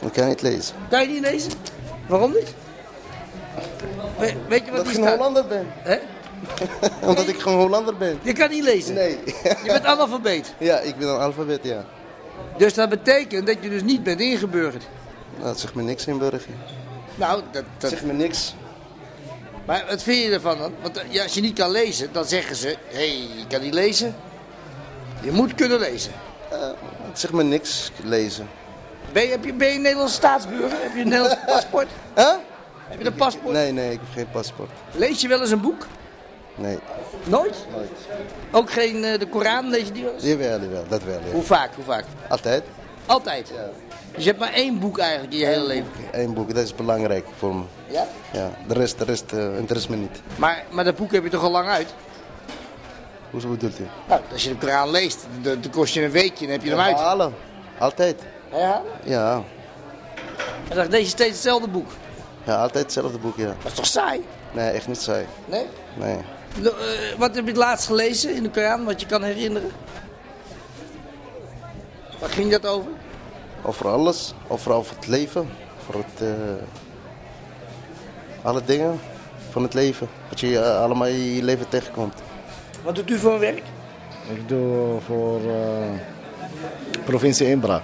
[0.00, 0.74] Ik kan niet lezen.
[0.90, 1.52] Kan je die lezen?
[2.06, 2.54] Waarom niet?
[4.18, 5.08] We- weet je wat Dat ik een?
[5.08, 5.66] Hollander ben.
[5.72, 5.98] Hè?
[7.08, 8.18] Omdat ik gewoon Hollander ben.
[8.22, 8.94] Je kan niet lezen?
[8.94, 9.18] Nee.
[9.42, 10.54] Je bent analfabeet.
[10.58, 11.84] Ja, ik ben een alfabet, ja.
[12.56, 14.84] Dus dat betekent dat je dus niet bent ingeburgerd.
[15.42, 16.52] Dat zegt me niks in Burger.
[17.14, 17.64] Nou, dat, dat...
[17.78, 18.54] Dat zegt me niks.
[19.66, 20.72] Maar wat vind je ervan dan?
[20.82, 22.76] Want eh, ja, als je niet kan lezen, dan zeggen ze...
[22.86, 24.14] Hé, hey, je kan niet lezen.
[25.22, 26.12] Je moet kunnen lezen.
[27.14, 28.48] Het zegt me niks, lezen.
[29.12, 30.82] Ben je, heb je, ben je een Nederlandse staatsburger?
[30.82, 31.88] Heb je een Nederlands paspoort?
[32.14, 32.34] Huh?
[32.88, 33.54] Heb je een paspoort?
[33.54, 34.70] Nee, nee, ik heb geen paspoort.
[34.92, 35.86] Lees je wel eens een boek?
[36.54, 36.78] Nee.
[37.24, 37.66] Nooit?
[38.52, 40.22] Ook geen eh, de Koran, lees je die wel eens?
[40.24, 41.18] Jawel, jawel, dat wel.
[41.26, 41.32] Ja.
[41.32, 42.04] Hoe vaak, hoe vaak?
[42.28, 42.64] Altijd.
[43.06, 43.52] Altijd?
[44.14, 45.90] Dus je hebt maar één boek eigenlijk in je hele leven.
[46.12, 47.62] Eén boek, dat is belangrijk voor me.
[47.86, 48.06] Ja?
[48.32, 50.20] Ja, de rest, de rest interesseert me niet.
[50.36, 51.94] Maar, maar dat boek heb je toch al lang uit?
[53.30, 53.86] Hoe bedoelt u?
[54.08, 56.78] Nou, als je de Koran leest, dan kost je een weekje en heb je hem
[56.78, 56.96] uit.
[56.96, 57.34] Herhalen.
[57.78, 58.22] Altijd.
[58.52, 58.82] Ja?
[59.04, 59.42] Ja.
[60.68, 61.88] En dan lees je steeds hetzelfde boek.
[62.44, 63.46] Ja, altijd hetzelfde boek, ja.
[63.46, 64.24] Dat is toch saai?
[64.52, 65.26] Nee, echt niet saai.
[65.44, 65.66] Nee?
[65.94, 66.16] Nee.
[66.62, 69.70] Eh, wat heb je het laatst gelezen in de Koran, wat je kan herinneren?
[72.20, 72.90] Waar ging dat over?
[73.62, 74.34] Over alles.
[74.46, 75.48] Over, over het leven.
[75.86, 76.28] Voor het...
[76.28, 76.34] eh,
[78.42, 79.00] alle dingen
[79.50, 80.08] van het leven.
[80.28, 82.14] Wat je eh, allemaal in je leven tegenkomt.
[82.82, 83.62] Wat doet u voor een werk?
[84.30, 85.88] Ik doe voor eh,
[87.04, 87.82] provincie Inbraak.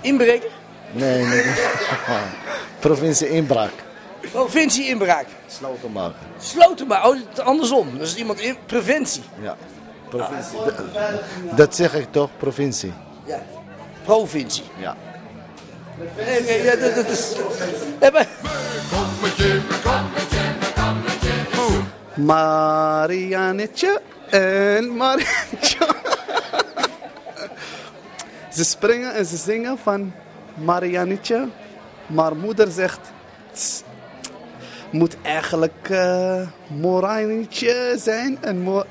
[0.00, 0.50] Inbreker?
[0.92, 1.44] Nee, nee.
[2.80, 3.72] provincie Inbraak.
[4.30, 5.26] Provincie inbraak.
[5.46, 6.16] Sloten maken.
[6.38, 7.06] Sloten maar.
[7.08, 7.98] Oh, het is andersom.
[7.98, 9.22] Dus iemand in preventie.
[9.42, 9.56] Ja.
[10.08, 10.58] provincie.
[10.64, 12.92] Dat- Dat zeg ik toch, provincie.
[13.24, 13.42] Ja.
[14.04, 14.64] Provincie.
[14.76, 14.96] Ja.
[16.16, 17.32] Nee, nee, ja, dat, dat is...
[18.00, 18.28] Ja, maar-
[22.14, 25.86] Mariannetje en Mariannetje.
[28.52, 30.12] ze springen en ze zingen van
[30.54, 31.48] Mariannetje.
[32.06, 32.98] Maar moeder zegt...
[33.52, 33.82] "Tss,
[34.94, 35.90] moet eigenlijk
[36.80, 38.38] Morijntje zijn.
[38.40, 38.82] En mo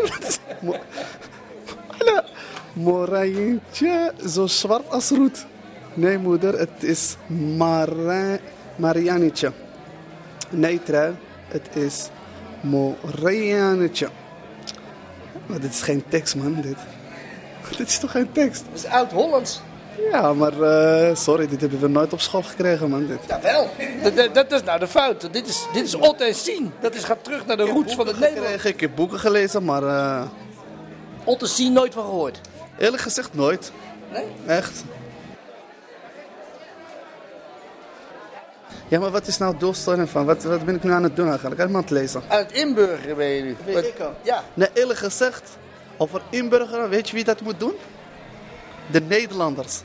[0.60, 0.80] Mo-
[1.98, 2.20] Hallo.
[2.72, 5.46] Morijntje, zo zwart als roet.
[5.94, 7.16] Nee moeder, het is
[7.56, 8.38] Mara
[8.76, 9.52] Mariannetje.
[10.50, 11.14] Nee trui,
[11.48, 12.08] het is
[12.60, 14.08] Morijannetje.
[15.46, 16.76] Maar dit is geen tekst man, dit.
[17.78, 18.64] Dit is toch geen tekst?
[18.70, 19.60] Dat is oud-Hollands.
[20.10, 23.18] Ja, maar eh, sorry, dit hebben we nooit op school gekregen man, dit.
[23.28, 23.70] Jawel,
[24.02, 25.32] dat, dat, dat is nou de fout.
[25.32, 26.72] Dit is, dit is en zien.
[26.80, 28.64] Dat is, gaat terug naar de roots van het Nederlands.
[28.64, 29.82] Ik heb boeken gelezen, maar...
[31.24, 32.40] en zien nooit van gehoord.
[32.78, 33.72] Eerlijk gezegd nooit.
[34.12, 34.24] Nee?
[34.46, 34.84] Echt.
[38.88, 40.24] Ja, maar wat is nou de doelstelling van?
[40.24, 41.60] Wat, wat ben ik nu aan het doen eigenlijk?
[41.60, 42.22] Ik ben aan het lezen.
[42.28, 43.56] Aan het inburgeren ben je nu.
[43.64, 44.14] Weet ik al.
[44.22, 44.44] Ja.
[44.54, 45.50] Nee, eerlijk gezegd,
[45.96, 47.72] over inburgeren, weet je wie dat moet doen?
[48.90, 49.80] De Nederlanders.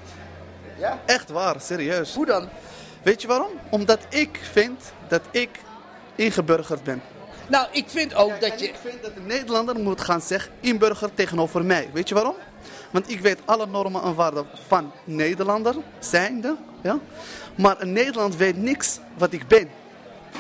[0.77, 0.99] Ja?
[1.05, 2.15] Echt waar, serieus.
[2.15, 2.49] Hoe dan?
[3.03, 3.51] Weet je waarom?
[3.69, 5.49] Omdat ik vind dat ik
[6.15, 7.01] ingeburgerd ben.
[7.47, 8.67] Nou, ik vind ook dat je...
[8.67, 11.89] Ik vind dat de Nederlander moet gaan zeggen inburger tegenover mij.
[11.93, 12.35] Weet je waarom?
[12.91, 16.55] Want ik weet alle normen en waarden van Nederlander zijnde.
[16.81, 16.99] Ja?
[17.55, 19.69] Maar een Nederland weet niks wat ik ben.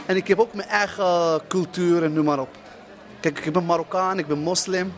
[0.05, 2.49] En ik heb ook mijn eigen cultuur en noem maar op.
[3.19, 4.93] Kijk, ik ben Marokkaan, ik ben moslim.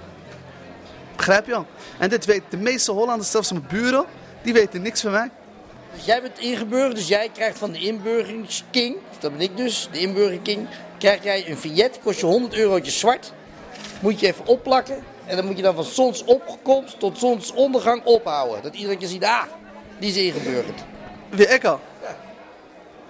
[1.20, 1.62] Begrijp je?
[1.98, 4.06] En dit weten de meeste Hollanders, zelfs mijn buren,
[4.42, 5.30] die weten niks van mij.
[5.96, 10.00] Dus jij bent ingeburgerd, dus jij krijgt van de inburgeringsking, dat ben ik dus, de
[10.00, 13.34] inburgerking, krijg jij een vignet, kost je 100 eurotjes zwart.
[14.00, 18.64] Moet je even opplakken en dan moet je dan van zonsopkomst tot zonsondergang ophouden.
[18.64, 19.44] Dat iedereen ziet, ah,
[20.00, 20.84] die is ingeburgerd.
[21.30, 21.80] Wie ik al?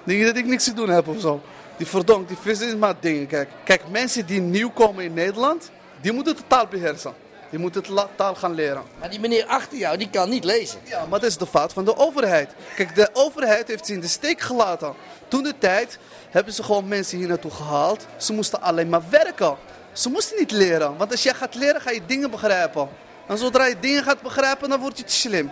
[0.03, 1.41] Denk je dat ik niks te doen heb of zo?
[1.77, 3.27] Die verdonk, die vis is maar dingen.
[3.27, 3.49] Kijk.
[3.63, 7.27] Kijk, mensen die nieuw komen in Nederland, die moeten de taal beheersen.
[7.49, 8.83] Die moeten de la- taal gaan leren.
[8.99, 10.79] Maar die meneer achter jou, die kan niet lezen.
[10.83, 12.51] Ja, maar dat is de fout van de overheid.
[12.75, 14.93] Kijk, de overheid heeft ze in de steek gelaten.
[15.27, 15.97] Toen de tijd
[16.29, 18.05] hebben ze gewoon mensen hier naartoe gehaald.
[18.17, 19.55] Ze moesten alleen maar werken.
[19.91, 20.97] Ze moesten niet leren.
[20.97, 22.89] Want als jij gaat leren, ga je dingen begrijpen.
[23.27, 25.51] En zodra je dingen gaat begrijpen, dan word je te slim.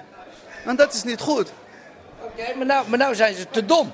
[0.65, 1.51] En dat is niet goed.
[2.21, 3.91] Oké, maar, nou, maar nou zijn ze te dom.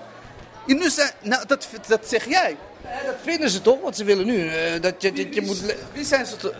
[0.65, 2.57] nu zijn, nou, dat, dat zeg jij.
[2.83, 5.75] Ja, dat vinden ze toch, want ze willen nu eh, dat je, dat je moet...
[5.93, 6.35] Wie zijn ze?
[6.37, 6.53] te-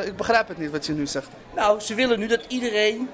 [0.00, 1.28] eh, ik begrijp het niet wat je nu zegt.
[1.54, 3.08] Nou, ze willen nu dat iedereen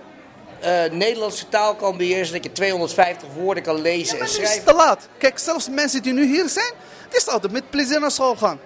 [0.61, 4.55] eh, Nederlandse taal kan beheersen, dat je 250 woorden kan lezen en is schrijven.
[4.57, 5.09] het te laat.
[5.18, 6.72] Kijk, zelfs mensen die nu hier zijn,
[7.11, 8.59] die zouden met plezier naar school gaan.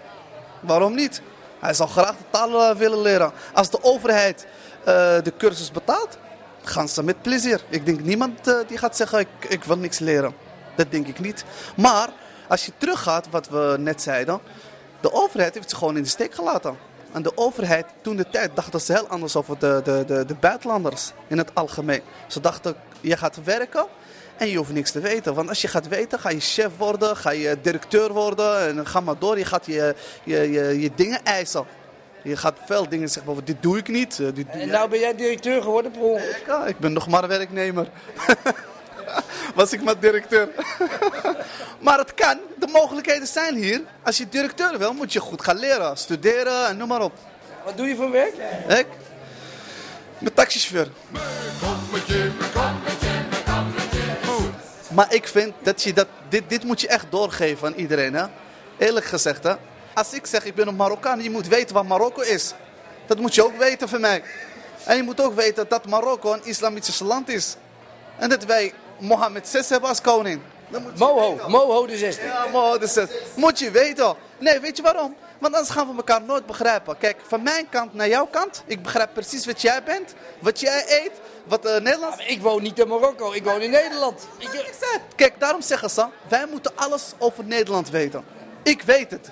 [0.60, 1.22] Waarom niet?
[1.58, 3.32] Hij zou graag de taal eh, willen leren.
[3.54, 4.46] Als de overheid
[4.84, 6.18] eh, de cursus betaalt,
[6.62, 7.60] gaan ze met plezier.
[7.68, 10.34] Ik denk niemand eh, die gaat zeggen, ik, ik wil niks leren.
[10.76, 11.44] Dat denk ik niet.
[11.76, 12.08] Maar
[12.48, 14.40] als je teruggaat, wat we net zeiden,
[15.00, 16.76] de overheid heeft ze gewoon in de steek gelaten.
[17.12, 20.34] En de overheid, toen de tijd, dachten ze heel anders over de, de, de, de
[20.34, 22.02] buitenlanders in het algemeen.
[22.26, 23.86] Ze dachten, je gaat werken
[24.36, 25.34] en je hoeft niks te weten.
[25.34, 28.86] Want als je gaat weten, ga je chef worden, ga je directeur worden en dan
[28.86, 29.38] ga maar door.
[29.38, 31.64] Je gaat je, je, je, je dingen eisen.
[32.22, 34.12] Je gaat veel dingen zeggen, over dit doe ik niet.
[34.20, 36.42] eh, Dit doe En nou ben jij directeur geworden ongeluk.
[36.46, 37.88] Ja, ik ben nog maar werknemer.
[39.54, 40.48] Was ik maar directeur.
[41.86, 43.82] maar het kan, de mogelijkheden zijn hier.
[44.02, 47.12] Als je directeur wil, moet je goed gaan leren, studeren en noem maar op.
[47.64, 48.34] Wat doe je voor werk?
[48.68, 48.86] Ik?
[50.18, 50.88] Ben taxichauffeur.
[54.90, 58.14] Maar ik vind dat je dat, dit, dit moet je echt doorgeven aan iedereen.
[58.14, 58.24] Hè?
[58.78, 59.54] Eerlijk gezegd, hè?
[59.98, 62.54] als ik zeg ik ben een Marokkaan, je moet weten wat Marokko is.
[63.06, 64.22] Dat moet je ook weten van mij.
[64.84, 67.56] En je moet ook weten dat Marokko een islamitisch land is.
[68.18, 70.40] En dat wij Mohammed VI hebben als koning.
[70.96, 71.48] Moho.
[71.48, 72.24] Moho de zesde.
[72.24, 73.22] Ja, Moho de zesde.
[73.34, 74.14] Moet je weten.
[74.38, 75.16] Nee, weet je waarom?
[75.38, 76.98] Want anders gaan we elkaar nooit begrijpen.
[76.98, 78.62] Kijk, van mijn kant naar jouw kant.
[78.66, 80.14] Ik begrijp precies wat jij bent.
[80.38, 81.12] Wat jij eet.
[81.44, 82.26] Wat uh, Nederlands...
[82.26, 84.28] Ik woon niet in Marokko, ik woon in Nederland.
[84.38, 84.72] Ik...
[85.16, 88.24] Kijk, daarom zeggen ze, wij moeten alles over Nederland weten.
[88.62, 89.30] Ik weet het.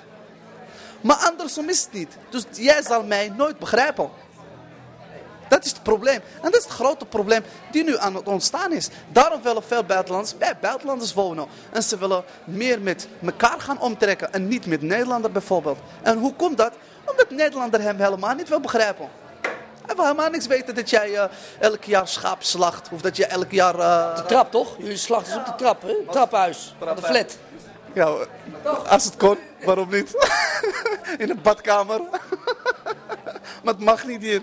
[1.00, 2.16] Maar andersom is het niet.
[2.28, 4.10] Dus jij zal mij nooit begrijpen.
[5.48, 6.20] Dat is het probleem.
[6.42, 8.88] En dat is het grote probleem die nu aan het ontstaan is.
[9.08, 11.46] Daarom willen veel buitenlanders bij buitenlanders wonen.
[11.72, 14.32] En ze willen meer met elkaar gaan omtrekken.
[14.32, 15.78] En niet met Nederlander bijvoorbeeld.
[16.02, 16.72] En hoe komt dat?
[17.10, 19.08] Omdat Nederlander hem helemaal niet wil begrijpen.
[19.86, 21.24] Hij wil helemaal niks weten dat jij eh,
[21.58, 22.88] elk jaar schaap slacht.
[22.92, 23.78] Of dat je elk jaar...
[23.78, 24.76] eh, De trap toch?
[24.78, 25.94] Jullie slachten ze op de trap, hè?
[26.10, 27.38] Traphuis, van de flat.
[27.92, 28.14] Ja,
[28.88, 30.10] als het kon, waarom niet?
[31.18, 32.00] In een badkamer.
[33.64, 34.42] maar het mag niet hier.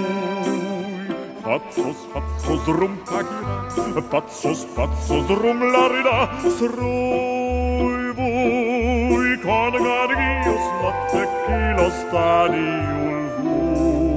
[1.48, 6.18] Patsos, patsos, rum kagira, patsos, patsos, rum larida,
[6.58, 7.37] srum.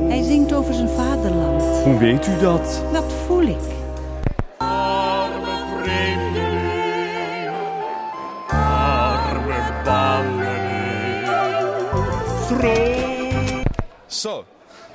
[0.08, 1.64] Hij zingt over zijn vaderland.
[1.64, 2.84] Hoe weet u dat?
[2.94, 3.58] Dat voel ik.
[4.58, 7.50] Arme vreemdeling,
[8.48, 11.28] arme bangeling.
[12.44, 13.62] Stroom.
[14.06, 14.44] Zo.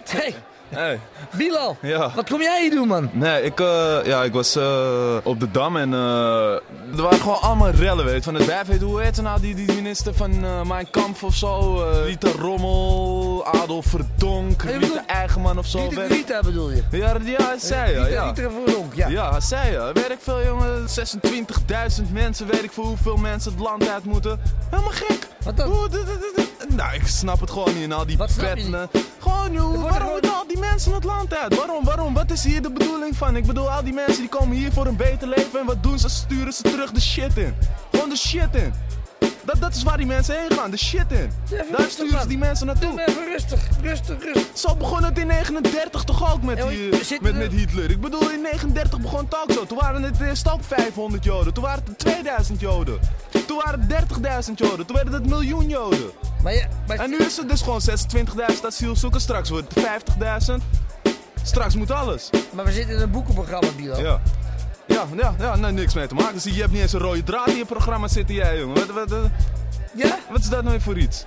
[0.09, 0.35] Hey,
[0.69, 1.01] Hey.
[1.37, 2.11] Bilal, Ja.
[2.15, 3.11] wat kom jij hier doen, man?
[3.13, 6.53] Nee, ik, eh, ja, ik was eh, op de Dam en eh,
[6.97, 8.23] er waren gewoon allemaal rellen, weet je.
[8.23, 11.83] Van het wijf, hoe heet ze nou, die, die minister van Mijn Kamp of zo?
[12.05, 15.79] Rita Rommel, Adolf Verdonk, je Rita Eigenman of zo.
[15.79, 16.17] Rita, weet ik.
[16.17, 16.83] Rita bedoel je?
[16.91, 18.05] Ja, ja, zij ja.
[18.05, 18.33] Rita.
[18.35, 19.09] Rita Verdonk, ja.
[19.09, 19.93] Ja, zij ja.
[19.93, 20.87] Weet ik veel, jongen.
[22.01, 24.41] 26.000 mensen, weet ik veel hoeveel mensen het land uit moeten.
[24.71, 25.19] Helemaal gek.
[25.45, 25.75] Wat dan?
[26.69, 27.83] Nou, ik snap het gewoon niet.
[27.83, 29.03] En al die Wat snap je petten.
[29.19, 31.57] Gewoon, joh, waarom moeten al die mensen het land uit?
[31.57, 32.15] Waarom, waarom?
[32.15, 33.37] Wat is hier de bedoeling van?
[33.37, 35.61] Ik bedoel, al die mensen die komen hier voor een beter leven.
[35.61, 36.09] En wat doen ze?
[36.09, 37.55] Sturen ze terug de shit in.
[37.91, 38.73] Gewoon de shit in.
[39.47, 41.31] Dat, dat is waar die mensen heen gaan, de shit in.
[41.77, 43.05] Daar sturen ze die mensen naartoe.
[43.07, 44.59] Even rustig, rustig, rustig.
[44.59, 47.91] Zo begon het in 39 toch ook met, die, met, met Hitler.
[47.91, 49.67] Ik bedoel, in 39 begon het ook zo.
[49.67, 51.53] Toen waren het eerst ook 500 Joden.
[51.53, 53.01] Toen waren het 2000 Joden.
[53.47, 54.87] Toen waren het 30.000 Joden.
[54.87, 56.11] Toen werden het miljoen Joden.
[56.47, 59.23] Maar maar En nu is het dus gewoon 26.000 asielzoekers.
[59.23, 60.03] Straks wordt het
[60.49, 60.55] 50.000.
[61.43, 62.31] Straks moet alles.
[62.53, 64.01] Maar we zitten in een boekenprogramma, Bilal.
[64.01, 64.21] Ja.
[64.87, 66.41] Ja, ja, ja, nee, niks mee te maken.
[66.41, 68.75] Zie, je hebt niet eens een rode draad in je programma zitten, jij, jongen.
[68.75, 69.31] Wat, wat, wat,
[69.95, 70.19] ja?
[70.31, 71.25] wat is dat nou weer voor iets?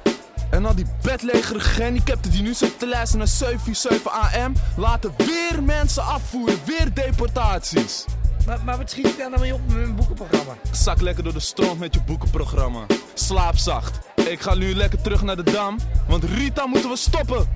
[0.50, 4.54] En al die bedlegerige gehandicapten die nu zitten te luisteren naar 747 AM...
[4.76, 8.06] laten weer mensen afvoeren, weer deportaties.
[8.50, 10.54] Maar, maar wat schiet ik daar nou mee op met mijn boekenprogramma?
[10.72, 12.86] Zak lekker door de stront met je boekenprogramma.
[13.14, 14.00] Slaap zacht.
[14.16, 17.48] Ik ga nu lekker terug naar de Dam, want Rita moeten we stoppen.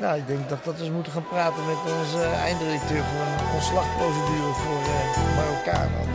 [0.00, 3.20] Nou, ik denk dat, dat we eens moeten gaan praten met onze eh, einddirecteur voor
[3.20, 6.08] een ontslagprocedure voor eh Marokkanen.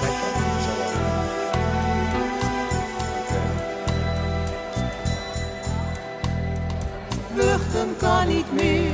[0.00, 0.94] Mij kan het niet zo lang.
[7.32, 8.92] Vluchten kan niet meer,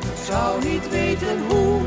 [0.00, 1.80] ik zou niet weten hoe.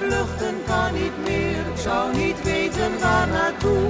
[0.00, 3.88] Vluchten kan niet meer, ik zou niet weten waar naartoe.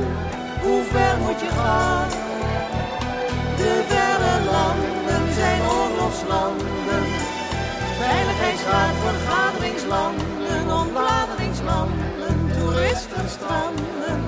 [0.62, 2.08] Hoe ver moet je gaan?
[3.56, 7.04] De verre landen zijn oorlogslanden.
[7.98, 14.18] Veiligheidsraad, vergaderingslanden, ontladeringslanden, toeristenstranden.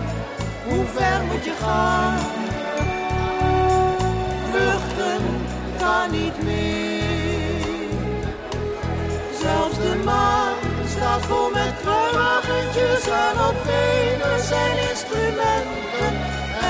[0.68, 2.41] Hoe ver moet je gaan?
[11.52, 16.12] Met kruiwagentjes en op Venus zijn instrumenten.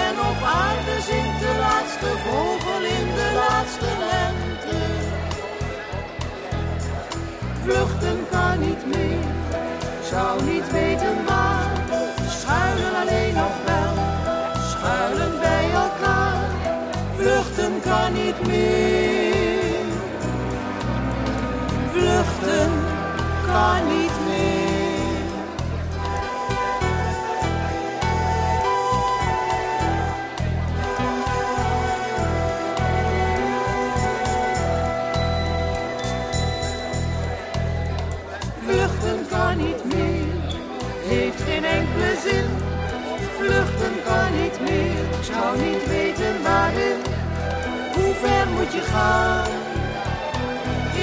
[0.05, 4.81] En op aarde zingt de laatste vogel in de laatste lente.
[7.63, 9.25] Vluchten kan niet meer,
[10.11, 11.71] zou niet weten waar.
[12.29, 13.95] Schuilen alleen nog wel,
[14.71, 16.51] schuilen bij elkaar.
[17.17, 19.85] Vluchten kan niet meer.
[21.93, 22.71] Vluchten
[23.47, 24.22] kan niet meer.
[43.43, 46.99] Vluchten kan niet meer, ik zou niet weten waarin.
[47.95, 49.47] Hoe ver moet je gaan?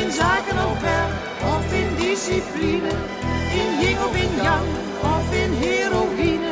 [0.01, 1.13] In zaken of werk
[1.55, 2.89] of in discipline.
[3.59, 4.67] In yin of in yang
[5.01, 6.51] of in heroïne.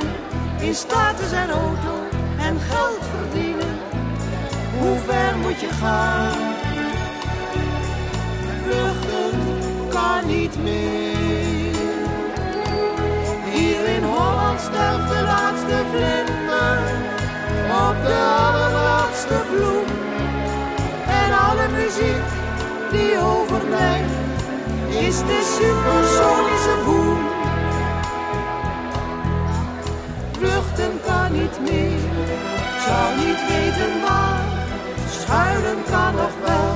[0.60, 1.96] In status en auto
[2.40, 3.76] en geld verdienen.
[4.80, 6.38] Hoe ver moet je gaan?
[8.64, 9.40] Vluchten
[9.90, 11.76] kan niet meer.
[13.54, 15.22] Hier in Holland sterft de
[15.68, 16.80] laatste vlinder
[17.90, 19.86] op de allerlaatste bloem.
[21.08, 22.28] En alle muziek
[22.92, 24.14] die overblijft
[24.90, 27.20] is de supersonische boom.
[30.38, 32.00] Vluchten kan niet meer,
[32.86, 34.46] zou niet weten waar.
[35.10, 36.76] Schuilen kan nog wel,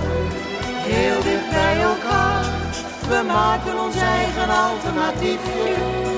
[0.90, 2.46] heel dicht bij elkaar.
[3.08, 6.11] We maken ons eigen alternatiefje,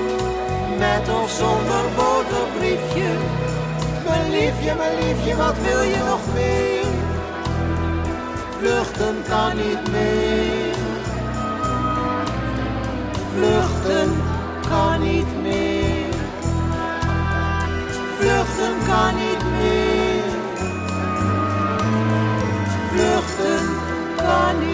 [0.78, 3.10] met of zonder boterbriefje.
[4.08, 6.84] Mijn liefje, mijn liefje, wat wil je nog meer?
[8.58, 10.74] Vluchten kan niet meer.
[13.34, 14.22] Vluchten
[14.68, 16.14] kan niet meer.
[18.18, 20.22] Vluchten kan niet meer.
[22.90, 23.66] Vluchten
[24.16, 24.73] kan niet meer.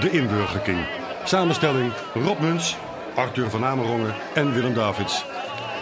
[0.00, 0.86] De Inburger King.
[1.24, 2.76] Samenstelling Rob Muns,
[3.14, 5.24] Arthur van Amerongen en Willem Davids.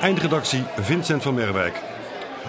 [0.00, 1.80] Eindredactie Vincent van Merwijk.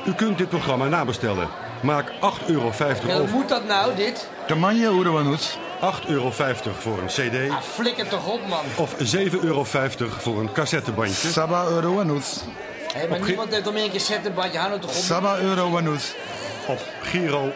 [0.05, 1.47] U kunt dit programma nabestellen.
[1.81, 2.17] Maak 8,50
[2.47, 3.29] euro Hoe over.
[3.35, 4.27] moet dat nou, dit?
[4.47, 5.57] De manje, hoe de wanhoed.
[6.03, 6.31] 8,50 euro
[6.79, 7.49] voor een cd.
[7.51, 8.63] Ah, flikker toch op, man.
[8.75, 11.29] Of 7,50 euro voor een cassettebandje.
[11.29, 12.43] Saba euro wanhoed.
[12.93, 14.57] Hé, maar Op niemand heeft om een keer zettenbandje.
[14.57, 14.95] Hou nou toch op.
[14.95, 15.81] Saba euro.
[16.67, 17.51] Op Giro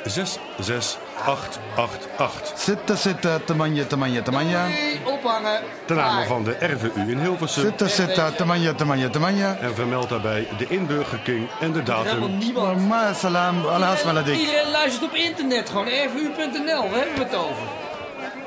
[1.17, 2.53] 66888.
[2.55, 4.55] Zitten, zitten, te manje, te manje, te manje.
[4.55, 5.61] Hey, ophangen.
[5.85, 7.63] Ten name van de RVU in Hilversum.
[7.63, 9.45] Zitten, zitten, te manje, te manje, te manje.
[9.61, 12.37] En vermeld daarbij de Inburger King en de Helemaal datum.
[12.37, 12.87] niemand.
[12.87, 14.35] Ma salam, alhaas maladik.
[14.35, 16.81] Iedereen luistert op internet, gewoon rvu.nl.
[16.89, 17.63] Waar hebben we het over?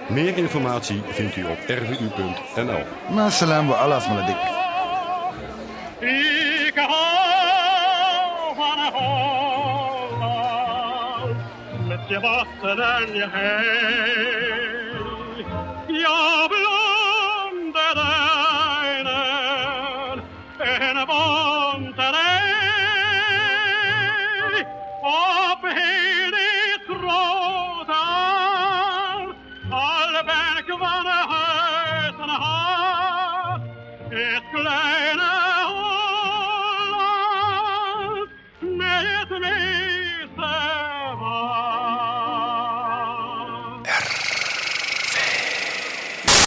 [0.06, 2.82] Meer informatie vindt u op rvu.nl.
[3.08, 4.36] Ma salam, alhaas maladik.
[6.00, 6.74] Ik
[12.08, 14.86] je wachten en je heen.
[15.86, 19.04] Ja, blonde duinen
[20.58, 22.54] en bonterij.
[25.02, 25.62] Op